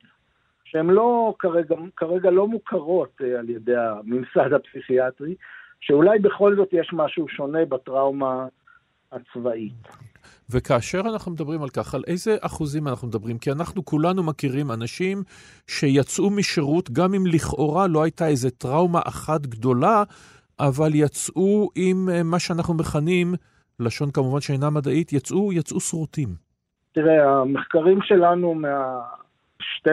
[0.64, 5.34] שהן לא, כרגע, כרגע לא מוכרות אה, על ידי הממסד הפסיכיאטרי,
[5.80, 8.46] שאולי בכל זאת יש משהו שונה בטראומה
[9.12, 9.88] הצבאית.
[10.50, 13.38] וכאשר אנחנו מדברים על כך, על איזה אחוזים אנחנו מדברים?
[13.38, 15.22] כי אנחנו כולנו מכירים אנשים
[15.66, 20.02] שיצאו משירות, גם אם לכאורה לא הייתה איזו טראומה אחת גדולה,
[20.60, 23.34] אבל יצאו עם אה, מה שאנחנו מכנים,
[23.80, 26.28] לשון כמובן שאינה מדעית, יצאו, יצאו שרוטים.
[26.92, 29.00] תראה, המחקרים שלנו מה...
[29.86, 29.88] 12-13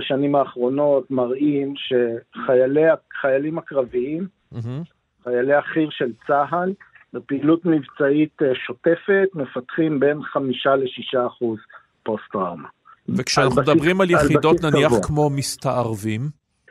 [0.00, 5.24] שנים האחרונות מראים שחיילים הקרביים, mm-hmm.
[5.24, 6.72] חיילי החי"ר של צה"ל,
[7.12, 11.58] בפעילות מבצעית אה, שוטפת מפתחים בין חמישה לשישה אחוז
[12.02, 12.68] פוסט-טראומה.
[13.08, 15.02] וכשאנחנו מדברים על יחידות נניח גבוה.
[15.02, 16.20] כמו מסתערבים?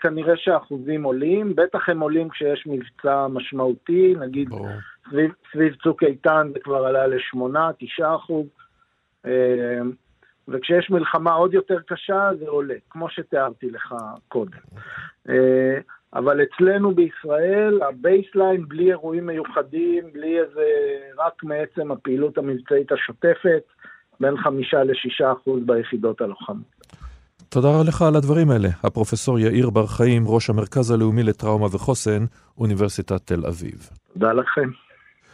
[0.01, 4.49] כנראה שהאחוזים עולים, בטח הם עולים כשיש מבצע משמעותי, נגיד
[5.10, 8.45] סביב, סביב צוק איתן זה כבר עלה לשמונה, תשעה אחוז,
[9.25, 9.80] אה,
[10.47, 13.95] וכשיש מלחמה עוד יותר קשה זה עולה, כמו שתיארתי לך
[14.27, 14.60] קודם.
[16.13, 20.65] אבל אצלנו בישראל, ה baseline, בלי אירועים מיוחדים, בלי איזה,
[21.17, 23.63] רק מעצם הפעילות המבצעית השוטפת,
[24.19, 26.82] בין חמישה לשישה אחוז ביחידות הלוחמות.
[27.50, 32.26] תודה לך על הדברים האלה, הפרופסור יאיר בר חיים, ראש המרכז הלאומי לטראומה וחוסן,
[32.58, 33.89] אוניברסיטת תל אביב.
[34.13, 34.69] תודה לכם.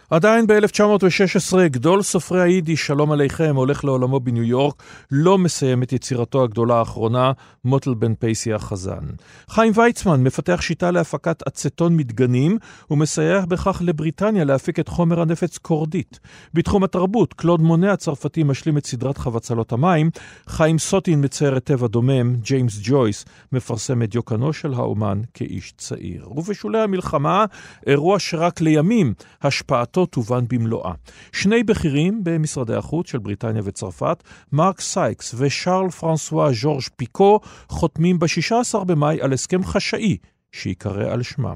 [0.10, 6.44] עדיין ב-1916 גדול סופרי היידיש, שלום עליכם, הולך לעולמו בניו יורק, לא מסיים את יצירתו
[6.44, 7.32] הגדולה האחרונה,
[7.66, 9.04] מוטל בן פייסי החזן.
[9.50, 12.58] חיים ויצמן מפתח שיטה להפקת אצטון מדגנים,
[12.92, 16.20] ומסייע בכך לבריטניה להפיק את חומר הנפץ קורדית.
[16.54, 20.10] בתחום התרבות, קלוד מונה הצרפתי משלים את סדרת חבצלות המים,
[20.48, 26.28] חיים סוטין מצייר את טבע דומם, ג'יימס ג'ויס מפרסם את דיוקנו של האומן כאיש צעיר.
[26.32, 27.46] ובשולי המלחמה,
[27.88, 30.94] אירוע שרק לימים השפעתו השפעתו תובן במלואה.
[31.34, 38.84] שני בכירים במשרדי החוץ של בריטניה וצרפת, מרק סייקס ושארל פרנסואה ז'ורג' פיקו, חותמים ב-16
[38.86, 40.18] במאי על הסכם חשאי
[40.52, 41.56] שיקרא על שמם.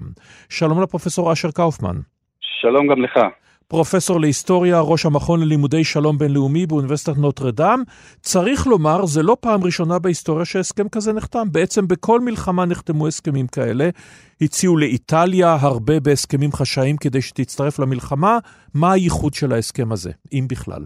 [0.49, 1.95] שלום לפרופסור אשר קאופמן.
[2.61, 3.19] שלום גם לך.
[3.71, 7.83] פרופסור להיסטוריה, ראש המכון ללימודי שלום בינלאומי באוניברסיטת נוטרדם.
[8.21, 11.47] צריך לומר, זה לא פעם ראשונה בהיסטוריה שהסכם כזה נחתם.
[11.51, 13.89] בעצם בכל מלחמה נחתמו הסכמים כאלה.
[14.41, 18.37] הציעו לאיטליה הרבה בהסכמים חשאיים כדי שתצטרף למלחמה.
[18.73, 20.85] מה הייחוד של ההסכם הזה, אם בכלל?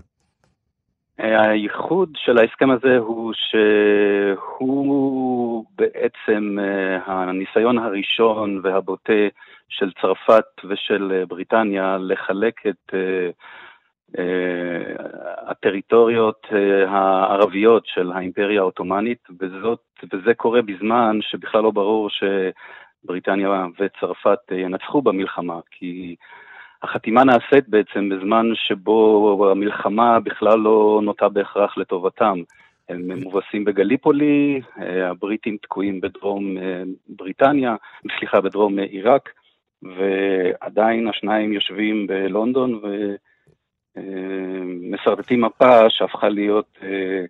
[1.18, 4.86] הייחוד של ההסכם הזה הוא שהוא
[5.78, 6.58] בעצם
[7.06, 9.28] הניסיון הראשון והבוטה
[9.70, 12.94] של צרפת ושל בריטניה לחלק את
[14.20, 14.94] אה,
[15.48, 19.28] הטריטוריות אה, הערביות של האימפריה העות'מאנית,
[20.14, 26.16] וזה קורה בזמן שבכלל לא ברור שבריטניה וצרפת ינצחו במלחמה, כי
[26.86, 32.40] החתימה נעשית בעצם בזמן שבו המלחמה בכלל לא נוטה בהכרח לטובתם.
[32.90, 36.58] הם מובסים בגליפולי, אה, הבריטים תקועים בדרום
[37.08, 37.76] בריטניה,
[38.20, 39.30] סליחה, בדרום עיראק,
[39.84, 43.16] ועדיין השניים יושבים בלונדון ו...
[44.92, 47.26] משרטטים מפה שהפכה להיות אה,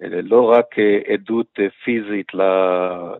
[0.00, 2.26] לא רק אה, עדות אה, פיזית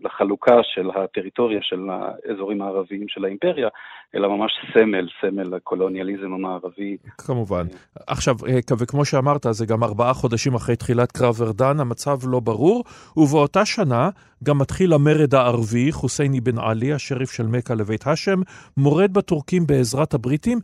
[0.05, 3.69] לחלוקה של הטריטוריה של האזורים הערביים של האימפריה,
[4.15, 6.97] אלא ממש סמל, סמל לקולוניאליזם המערבי.
[7.19, 7.67] כמובן.
[8.07, 8.35] עכשיו,
[8.79, 12.85] וכמו שאמרת, זה גם ארבעה חודשים אחרי תחילת קרב ארדן, המצב לא ברור,
[13.17, 14.11] ובאותה שנה
[14.45, 18.41] גם מתחיל המרד הערבי, חוסייני בן עלי, השריף של מכה לבית האשם,
[18.77, 20.59] מורד בטורקים בעזרת הבריטים,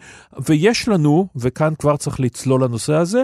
[0.49, 3.23] ויש לנו, וכאן כבר צריך לצלול לנושא הזה,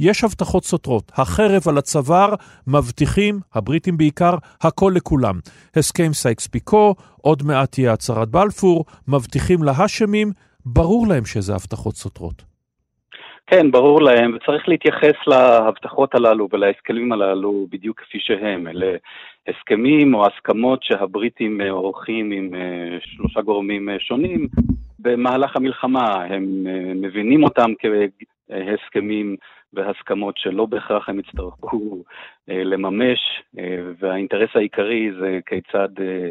[0.00, 1.12] יש הבטחות סותרות.
[1.14, 2.34] החרב על הצוואר,
[2.66, 5.34] מבטיחים, הבריטים בעיקר, הכל לכולם.
[5.76, 10.28] הסכם סייקס פיקו, עוד מעט תהיה הצהרת בלפור, מבטיחים להאשמים,
[10.66, 12.54] ברור להם שזה הבטחות סותרות.
[13.46, 18.66] כן, ברור להם, וצריך להתייחס להבטחות הללו ולהסכמים הללו בדיוק כפי שהם.
[18.68, 18.96] אלה
[19.48, 24.48] הסכמים או הסכמות שהבריטים עורכים עם אה, שלושה גורמים אה, שונים
[24.98, 26.24] במהלך המלחמה.
[26.24, 29.36] הם אה, מבינים אותם כהסכמים
[29.74, 32.04] והסכמות שלא בהכרח הם יצטרכו
[32.50, 36.28] אה, לממש, אה, והאינטרס העיקרי זה כיצד אה,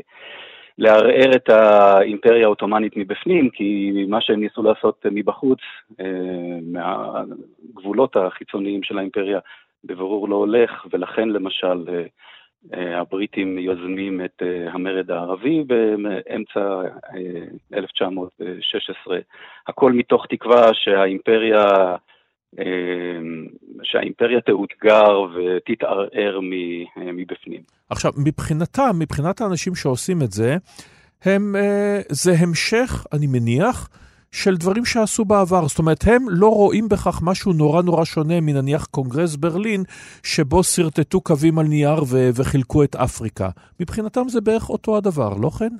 [0.77, 5.60] לערער את האימפריה העות'מאנית מבפנים, כי מה שהם ניסו לעשות מבחוץ,
[6.62, 9.39] מהגבולות החיצוניים של האימפריה,
[9.84, 11.86] בבירור לא הולך, ולכן למשל
[12.71, 16.82] הבריטים יוזמים את המרד הערבי באמצע
[17.73, 19.21] 1916, אה,
[19.67, 21.95] הכל מתוך תקווה שהאימפריה
[23.83, 26.39] שהאימפריה תאותגר ותתערער
[27.13, 27.61] מבפנים.
[27.89, 30.57] עכשיו, מבחינתם, מבחינת האנשים שעושים את זה,
[31.23, 33.89] הם, אה, זה המשך, אני מניח,
[34.31, 35.67] של דברים שעשו בעבר.
[35.67, 39.83] זאת אומרת, הם לא רואים בכך משהו נורא נורא שונה מנניח קונגרס ברלין,
[40.23, 42.03] שבו שרטטו קווים על נייר
[42.35, 43.49] וחילקו את אפריקה.
[43.79, 45.73] מבחינתם זה בערך אותו הדבר, לא כן?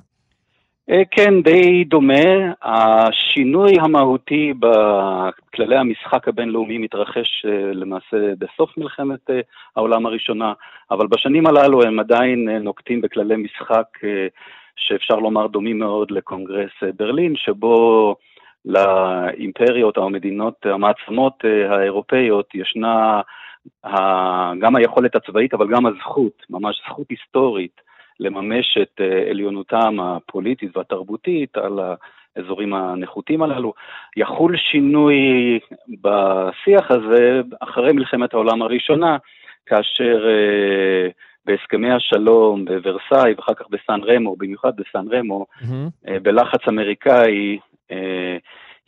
[0.90, 2.52] אה, כן, די דומה.
[2.62, 9.40] השינוי המהותי בכללי המשחק הבינלאומי מתרחש אה, למעשה בסוף מלחמת אה,
[9.76, 10.52] העולם הראשונה,
[10.90, 13.86] אבל בשנים הללו הם עדיין נוקטים בכללי משחק
[14.76, 18.16] שאפשר לומר דומים מאוד לקונגרס ברלין, שבו
[18.64, 23.20] לאימפריות או המדינות, המעצמות האירופאיות, ישנה
[24.58, 27.80] גם היכולת הצבאית, אבל גם הזכות, ממש זכות היסטורית,
[28.20, 31.80] לממש את אה, עליונותם הפוליטית והתרבותית על
[32.36, 33.72] האזורים הנחותים הללו.
[34.16, 35.18] יחול שינוי
[36.02, 39.16] בשיח הזה אחרי מלחמת העולם הראשונה,
[39.66, 41.12] כאשר uh,
[41.46, 46.06] בהסכמי השלום בוורסאי ואחר כך בסן רמו, במיוחד בסן רמו, mm-hmm.
[46.06, 47.58] uh, בלחץ אמריקאי,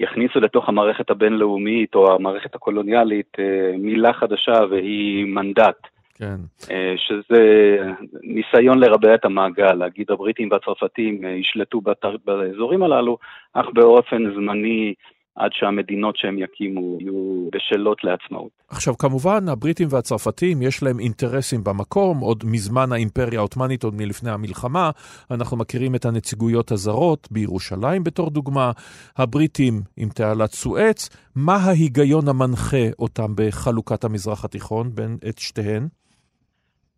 [0.00, 3.36] יכניסו לתוך המערכת הבינלאומית או המערכת הקולוניאלית
[3.78, 5.76] מילה חדשה והיא מנדט.
[6.18, 6.36] כן.
[6.70, 7.76] אה, שזה
[8.22, 11.80] ניסיון לרבע את המעגל, להגיד הבריטים והצרפתים אה, ישלטו
[12.24, 13.18] באזורים הללו,
[13.54, 14.94] אך באופן זמני
[15.36, 18.50] עד שהמדינות שהם יקימו יהיו בשלות לעצמאות.
[18.68, 24.90] עכשיו, כמובן, הבריטים והצרפתים, יש להם אינטרסים במקום, עוד מזמן האימפריה העות'מאנית, עוד מלפני המלחמה.
[25.30, 28.72] אנחנו מכירים את הנציגויות הזרות בירושלים בתור דוגמה.
[29.16, 31.08] הבריטים עם תעלת סואץ.
[31.36, 35.88] מה ההיגיון המנחה אותם בחלוקת המזרח התיכון בין את שתיהן?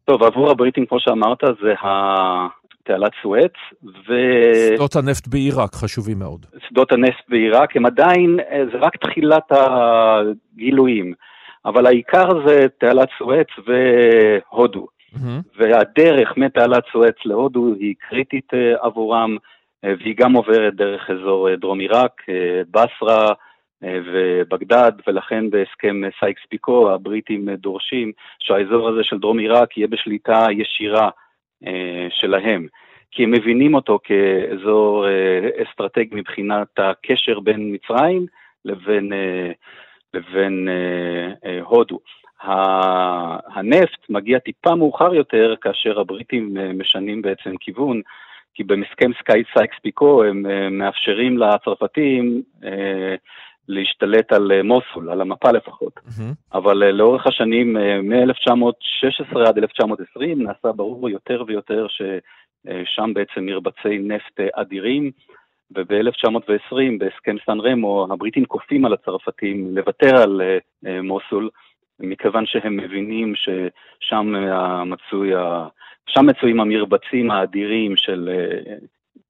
[0.09, 1.75] טוב, עבור הבריטים, כמו שאמרת, זה
[2.83, 3.53] תעלת סואץ,
[3.85, 4.13] ו...
[4.75, 6.47] שדות הנפט בעיראק חשובים מאוד.
[6.69, 8.37] שדות הנפט בעיראק הם עדיין,
[8.73, 11.13] זה רק תחילת הגילויים,
[11.65, 14.87] אבל העיקר זה תעלת סואץ והודו.
[15.15, 15.19] Mm-hmm.
[15.59, 19.37] והדרך מתעלת סואץ להודו היא קריטית אה, עבורם,
[19.85, 22.23] אה, והיא גם עוברת דרך אזור אה, דרום עיראק,
[22.71, 23.33] בסרה, אה,
[23.83, 31.11] ובגדד, ולכן בהסכם סייקס פיקו הבריטים דורשים שהאזור הזה של דרום עיראק יהיה בשליטה ישירה
[31.67, 32.67] אה, שלהם,
[33.11, 38.27] כי הם מבינים אותו כאזור אה, אסטרטגי מבחינת הקשר בין מצרים
[38.65, 39.13] לבין,
[40.15, 40.69] לבין
[41.63, 41.99] הודו.
[43.55, 48.01] הנפט מגיע טיפה מאוחר יותר כאשר הבריטים משנים בעצם כיוון,
[48.55, 50.47] כי בהסכם סקאי סייקס פיקו הם
[50.79, 52.43] מאפשרים לצרפתים
[53.69, 56.01] להשתלט על אה, מוסול, על המפה לפחות.
[56.53, 63.99] אבל uh, לאורך השנים, uh, מ-1916 עד 1920, נעשה ברור יותר ויותר ששם בעצם מרבצי
[63.99, 65.11] נפט אדירים,
[65.75, 70.43] וב-1920, בהסכם סן רמו, הבריטים כופים על הצרפתים לוותר על
[71.03, 71.51] מוסול,
[72.01, 74.35] מכיוון שהם מבינים ששם
[74.87, 75.33] מצוי,
[76.07, 78.29] שם מצויים המרבצים האדירים של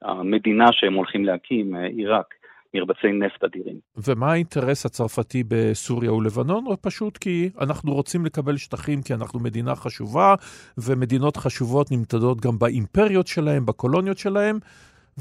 [0.03, 2.35] המדינה שהם הולכים להקים, עיראק.
[2.75, 3.77] מרבצי נפט אדירים.
[4.07, 6.67] ומה האינטרס הצרפתי בסוריה ולבנון?
[6.67, 10.35] או פשוט כי אנחנו רוצים לקבל שטחים כי אנחנו מדינה חשובה,
[10.79, 14.59] ומדינות חשובות נמדדות גם באימפריות שלהם, בקולוניות שלהם,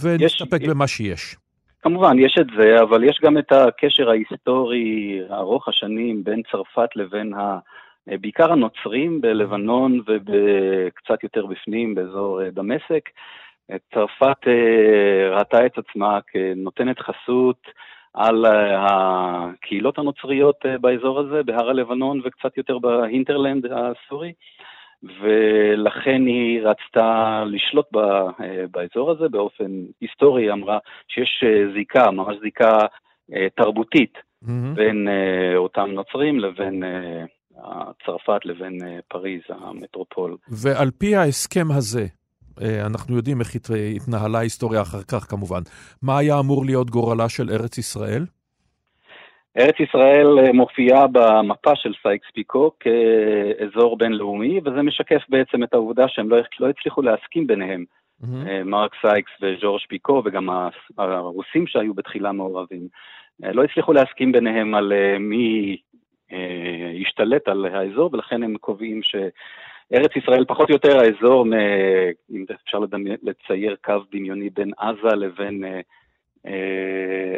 [0.01, 1.35] ונסתפק יש, במה שיש.
[1.81, 7.33] כמובן, יש את זה, אבל יש גם את הקשר ההיסטורי ארוך השנים בין צרפת לבין
[7.33, 7.59] ה...
[8.21, 13.09] בעיקר הנוצרים בלבנון וקצת יותר בפנים באזור דמשק.
[13.93, 17.61] צרפת אה, ראתה את עצמה כנותנת חסות
[18.13, 24.33] על אה, הקהילות הנוצריות אה, באזור הזה, בהר הלבנון וקצת יותר בהינטרלנד הסורי,
[25.03, 27.85] ולכן היא רצתה לשלוט
[28.71, 31.43] באזור הזה באופן היסטורי, היא אמרה שיש
[31.73, 32.77] זיקה, ממש זיקה
[33.55, 34.75] תרבותית mm-hmm.
[34.75, 35.07] בין
[35.55, 36.83] אותם נוצרים לבין
[38.05, 40.37] צרפת לבין פריז, המטרופול.
[40.63, 42.05] ועל פי ההסכם הזה,
[42.85, 43.47] אנחנו יודעים איך
[43.95, 45.61] התנהלה ההיסטוריה אחר כך כמובן.
[46.01, 48.25] מה היה אמור להיות גורלה של ארץ ישראל?
[49.59, 56.07] ארץ ישראל אה, מופיעה במפה של סייקס פיקו כאזור בינלאומי, וזה משקף בעצם את העובדה
[56.07, 57.85] שהם לא, לא הצליחו להסכים ביניהם.
[58.23, 58.63] Mm-hmm.
[58.65, 60.49] מרק סייקס וג'ורג' פיקו וגם
[60.97, 62.87] הרוסים שהיו בתחילה מעורבים.
[63.39, 65.77] לא הצליחו להסכים ביניהם על מי
[66.93, 69.15] ישתלט על האזור, ולכן הם קובעים ש...
[69.93, 71.45] ארץ ישראל פחות או יותר האזור,
[72.31, 72.79] אם אפשר
[73.23, 75.63] לצייר קו דמיוני בין עזה לבין
[76.47, 77.35] אה,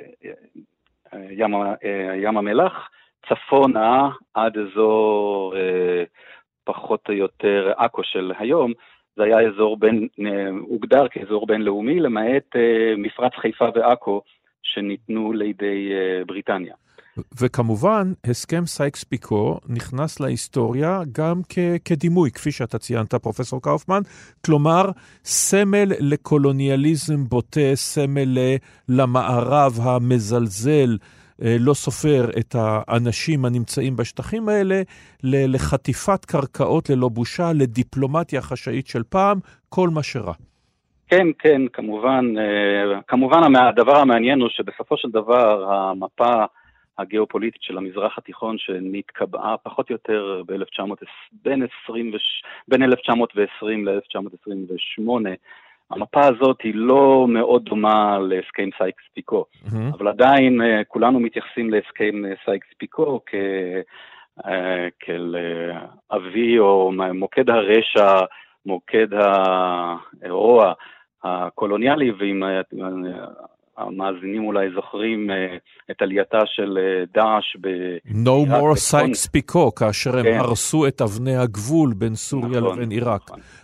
[1.14, 2.90] אה, ים, אה, ים המלח,
[3.30, 5.54] צפונה עד אזור
[6.64, 8.74] פחות או יותר עכו של היום,
[9.16, 10.08] זה היה אזור בין,
[10.62, 12.56] הוגדר כאזור בינלאומי, למעט
[12.98, 14.22] מפרץ חיפה ועכו
[14.64, 15.92] שניתנו לידי
[16.28, 16.76] בריטניה.
[17.42, 24.02] וכמובן, הסכם סייקס-פיקו נכנס להיסטוריה גם כ- כדימוי, כפי שאתה ציינת, פרופסור קאופמן,
[24.46, 24.92] כלומר,
[25.24, 28.38] סמל לקולוניאליזם בוטה, סמל
[28.90, 30.98] למערב המזלזל,
[31.44, 34.82] אה, לא סופר את האנשים הנמצאים בשטחים האלה,
[35.24, 39.40] לחטיפת קרקעות ללא בושה, לדיפלומטיה חשאית של פעם,
[39.70, 40.34] כל מה שרע.
[41.08, 42.26] כן, כן, כמובן.
[42.38, 46.46] אה, כמובן, הדבר המעניין הוא שבסופו של דבר המפה
[47.00, 51.06] הגיאופוליטית של המזרח התיכון שנתקבעה פחות או יותר ב-1900,
[51.44, 52.12] בין, 20,
[52.68, 55.30] בין 1920 ל-1928.
[55.92, 59.96] המפה הזאת היא לא מאוד דומה להסכם סייקס-פיקו, mm-hmm.
[59.98, 63.36] אבל עדיין אה, כולנו מתייחסים להסכם אה, סייקס-פיקו כ...
[64.46, 65.36] אה, כאל
[66.12, 68.20] אבי או מוקד הרשע,
[68.66, 69.08] מוקד
[70.24, 70.74] הרוע
[71.24, 72.44] הקולוניאלי, ואם
[73.80, 75.58] המאזינים אולי זוכרים אה,
[75.92, 77.68] את עלייתה של אה, דאעש ב...
[78.08, 80.38] No more Sykes Picot, כאשר הם כן.
[80.40, 83.22] הרסו את אבני הגבול בין סוריה נכון, לבין עיראק.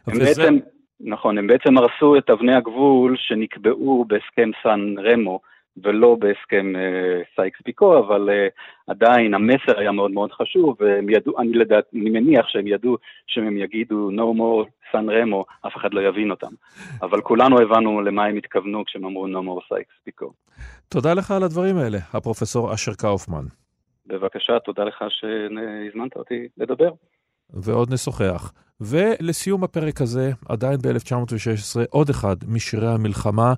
[0.07, 0.59] נכון.
[0.99, 5.39] נכון, הם בעצם הרסו את אבני הגבול שנקבעו בהסכם סן רמו.
[5.84, 8.47] ולא בהסכם אה, סייקס פיקו, אבל אה,
[8.88, 12.97] עדיין המסר היה מאוד מאוד חשוב, והם ידעו, אני לדעת, אני מניח שהם ידעו
[13.28, 16.51] שאם הם יגידו no more סן רמו, אף אחד לא יבין אותם.
[17.01, 20.32] אבל כולנו הבנו למה הם התכוונו כשהם אמרו no more סייקס פיקו.
[20.89, 23.45] תודה לך על הדברים האלה, הפרופסור אשר קאופמן.
[24.07, 26.89] בבקשה, תודה לך שהזמנת אותי לדבר.
[27.54, 28.52] ועוד נשוחח.
[28.82, 33.54] ולסיום הפרק הזה, עדיין ב-1916, עוד אחד משירי המלחמה,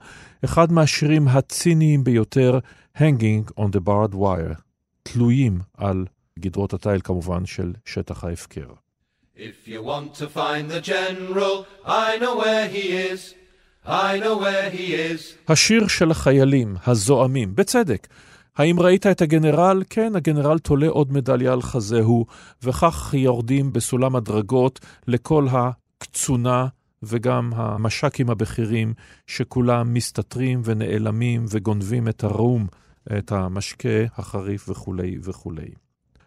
[0.45, 2.59] אחד מהשירים הציניים ביותר,
[2.97, 4.61] Hanging on the Barred Wire,
[5.03, 6.05] תלויים על
[6.39, 8.67] גדרות התיל כמובן של שטח ההפקר.
[9.35, 13.35] If you want to find the general, I know where he is.
[13.85, 15.51] I know where he is.
[15.51, 18.07] השיר של החיילים, הזועמים, בצדק.
[18.57, 19.83] האם ראית את הגנרל?
[19.89, 22.25] כן, הגנרל תולה עוד מדליה על חזהו,
[22.63, 26.67] וכך יורדים בסולם הדרגות לכל הקצונה
[27.03, 28.93] וגם המש"קים הבכירים,
[29.27, 32.67] שכולם מסתתרים ונעלמים וגונבים את הרום,
[33.17, 35.69] את המשקה החריף וכולי וכולי.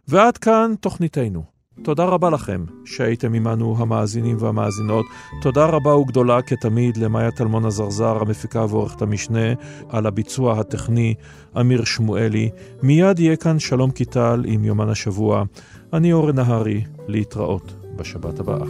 [0.09, 1.60] ועד כאן תוכניתנו.
[1.83, 5.07] תודה רבה לכם שהייתם עמנו המאזינים והמאזינות.
[5.43, 9.53] תודה רבה וגדולה כתמיד למאיה טלמון הזרזר, המפיקה ועורכת המשנה,
[9.89, 11.15] על הביצוע הטכני,
[11.61, 12.51] אמיר שמואלי.
[12.83, 15.45] מיד יהיה כאן שלום קיטל עם יומן השבוע.
[15.93, 18.67] אני אורן נהרי, להתראות בשבת הבאה.